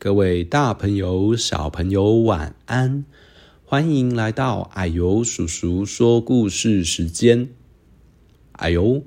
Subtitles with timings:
[0.00, 3.04] 各位大朋友、小朋友，晚安！
[3.64, 7.48] 欢迎来到矮油叔叔说故事时间。
[8.52, 9.02] 矮油，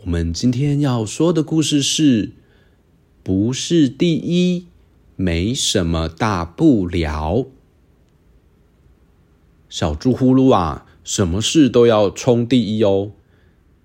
[0.00, 2.32] 我们今天要说的故事是：
[3.22, 4.66] 不是第一，
[5.14, 7.46] 没什么大不了。
[9.68, 13.12] 小猪呼噜啊，什么事都要冲第一哦，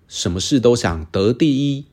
[0.07, 1.85] 什么事都想得第一。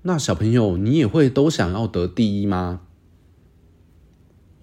[0.00, 2.80] 那小朋友，你也会都想要得第一吗？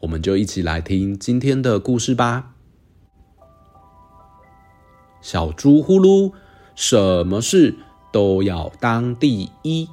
[0.02, 2.52] 我们就一起来听今天的故事吧。
[5.22, 6.32] 小猪呼噜，
[6.76, 7.76] 什么事
[8.12, 9.90] 都要当第一，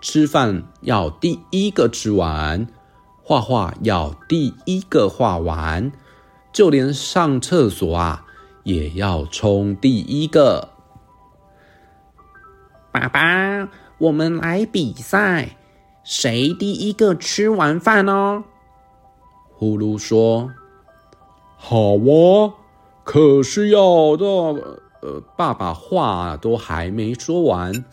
[0.00, 2.66] 吃饭要第一个吃完，
[3.22, 5.92] 画画要第一个画完，
[6.52, 8.26] 就连上厕所啊，
[8.64, 10.70] 也要冲第一个。
[12.90, 13.68] 爸爸，
[13.98, 15.56] 我们来比赛，
[16.02, 18.42] 谁第一个吃完饭哦？
[19.58, 20.52] 呼噜说
[21.58, 22.54] ：“好哇，
[23.02, 24.26] 可是要的……
[25.00, 27.84] 呃，爸爸话都还没说完，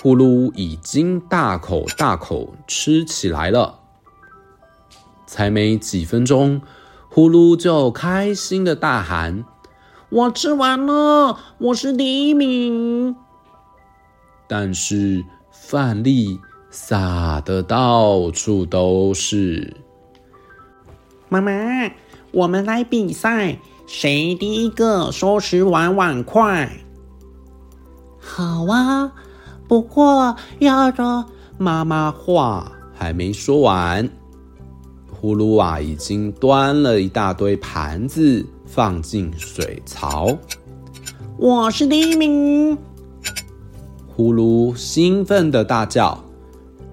[0.00, 3.80] 呼噜已经大口大口吃起来了。
[5.26, 6.62] 才没几分钟，
[7.10, 9.44] 呼噜就开心的大喊
[10.08, 13.14] ：‘我吃完了，我是第一名！’
[14.48, 16.38] 但是饭粒
[16.70, 19.76] 撒的到处都是。”
[21.32, 21.50] 妈妈，
[22.30, 26.70] 我们来比赛，谁第一个收拾完碗筷？
[28.18, 29.10] 好啊，
[29.66, 31.24] 不过要的。
[31.56, 34.06] 妈妈话还没说完，
[35.10, 40.36] 呼噜啊已经端了一大堆盘子放进水槽。
[41.38, 42.76] 我是第一名！
[44.06, 46.22] 呼噜兴奋的大叫，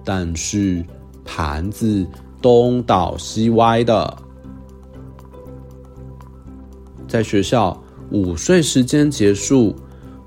[0.02, 0.82] 但是
[1.26, 2.06] 盘子
[2.40, 4.16] 东倒西歪的。
[7.10, 7.82] 在学校
[8.12, 9.74] 午睡时间结束，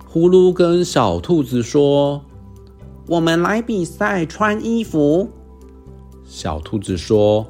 [0.06, 2.22] 呼噜跟小兔子说
[3.08, 5.30] ：“我们来比赛穿衣服。”
[6.28, 7.48] 小兔子说：“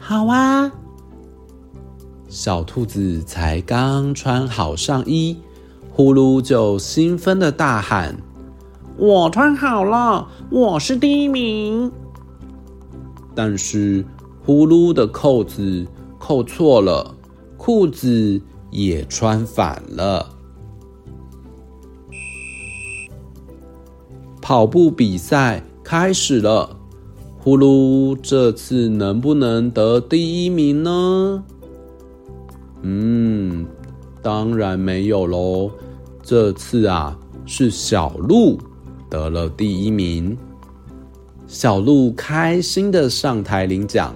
[0.00, 0.72] 好啊。”
[2.26, 5.36] 小兔子才刚穿好上衣，
[5.92, 8.16] 呼噜就兴奋的大喊
[8.96, 11.92] ：“我穿好了，我是第一名！”
[13.36, 14.02] 但是
[14.42, 15.86] 呼噜的扣子
[16.18, 17.14] 扣错了，
[17.58, 18.40] 裤子。
[18.74, 20.28] 也穿反了。
[24.42, 26.76] 跑步比赛开始了，
[27.38, 31.44] 呼噜这次能不能得第一名呢？
[32.82, 33.64] 嗯，
[34.20, 35.70] 当然没有喽。
[36.20, 38.58] 这次啊，是小鹿
[39.08, 40.36] 得了第一名。
[41.46, 44.14] 小鹿开心的上台领奖，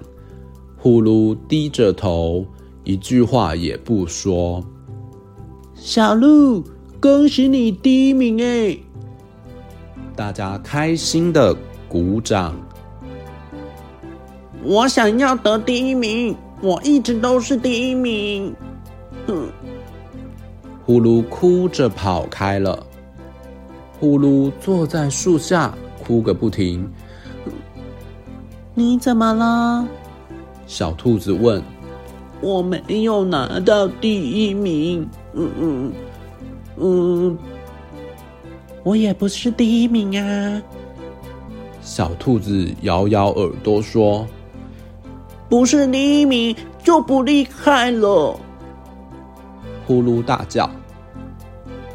[0.76, 2.44] 呼噜低着头。
[2.88, 4.64] 一句话也不说。
[5.74, 6.64] 小鹿，
[6.98, 8.78] 恭喜你第一名哎！
[10.16, 11.54] 大家开心的
[11.86, 12.56] 鼓掌。
[14.62, 18.56] 我想要得第一名，我一直都是第一名。
[19.26, 19.50] 哼！
[20.86, 22.86] 呼噜哭着跑开了。
[24.00, 26.90] 呼噜坐在树下哭个不停。
[28.74, 29.86] 你怎么了？
[30.66, 31.62] 小兔子问。
[32.40, 35.92] 我没有拿到第一名，嗯嗯
[36.76, 37.38] 嗯，
[38.84, 40.62] 我也不是第一名啊。
[41.82, 44.24] 小兔子摇摇耳朵说
[45.50, 46.54] ：“不是第一名
[46.84, 48.38] 就不厉害了。”
[49.84, 50.70] 呼噜大叫：“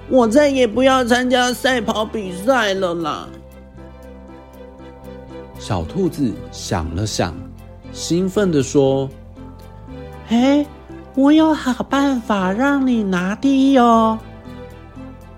[0.09, 3.29] 我再也不要参加赛跑比赛了啦！”
[5.57, 7.33] 小兔子想了想，
[7.93, 9.09] 兴奋地说。
[10.33, 10.66] 哎，
[11.13, 14.17] 我有好办法让你拿第一哦！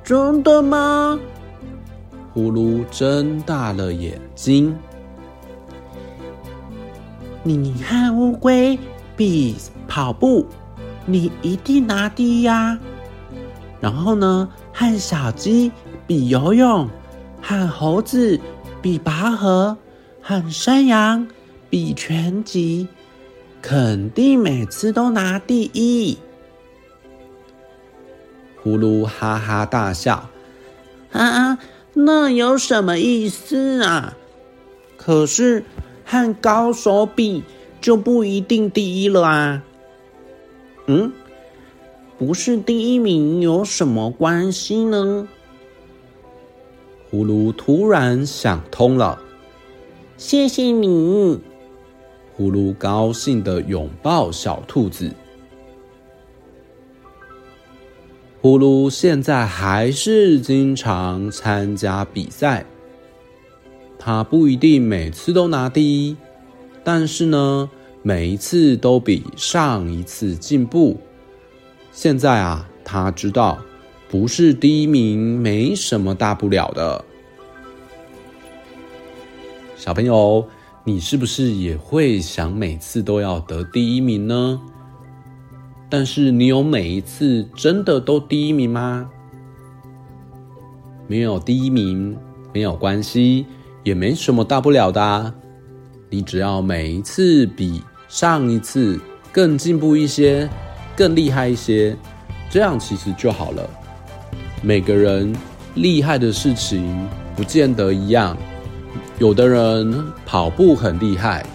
[0.06, 1.20] 真的吗？
[2.34, 4.74] 呼噜睁大了眼睛。
[7.44, 8.80] 你和乌龟
[9.18, 10.46] 比跑步，
[11.06, 12.80] 你一定拿第一呀。
[13.82, 15.74] 然后呢，和小鸡
[16.08, 16.88] 比游泳，
[17.42, 18.40] 和猴子
[18.82, 19.76] 比拔河，
[20.22, 21.28] 和山羊
[21.70, 22.88] 比拳击。
[23.68, 26.20] 肯定每次都拿第一！
[28.62, 30.30] 呼噜哈哈大笑，
[31.12, 31.58] 啊，
[31.96, 34.16] 那有什么意思啊？
[34.98, 35.64] 可是
[36.06, 37.44] 和高手比
[37.82, 39.64] 就不一定第一了啊。
[40.86, 41.12] 嗯，
[42.20, 45.28] 不是第一名有什么关系呢？
[47.10, 49.20] 呼噜突然想通了，
[50.18, 51.42] 谢谢你。
[52.36, 55.12] 呼噜高兴地拥抱小兔子。
[58.42, 62.66] 呼噜现在还是经常参加比赛，
[63.98, 66.16] 他不一定每次都拿第一，
[66.84, 67.70] 但是呢，
[68.04, 70.98] 每一次都比上一次进步。
[71.92, 73.58] 现在啊，他知道
[74.10, 77.04] 不是第一名没什么大不了的。
[79.76, 80.48] 小朋友，
[80.88, 84.62] 你是不是也会想每次都要得第一名呢？
[85.90, 89.10] 但是你有每一次真的都第一名吗？
[91.08, 92.16] 没有第一名
[92.54, 93.48] 没有关系，
[93.84, 95.34] 也没什么大不了的。
[96.12, 99.00] 你只要每一次比上一次
[99.32, 100.48] 更进步一些，
[100.96, 101.98] 更厉害一些，
[102.48, 103.68] 这样其实就好了。
[104.62, 105.36] 每个人
[105.74, 108.38] 厉害的事情不见得一样，
[109.18, 111.46] 有的人跑步很厉害，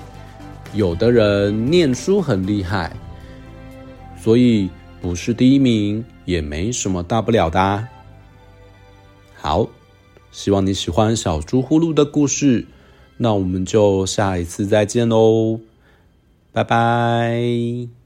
[0.73, 2.91] 有的人念书很厉害。
[4.19, 4.69] 所以
[5.01, 7.87] 不是第一名也没什么大不了的。
[9.35, 9.69] 好，
[10.31, 12.67] 希望你喜欢小猪呼噜的故事，
[13.19, 15.61] 那我们就下一次再见喽，
[16.53, 18.00] 拜拜。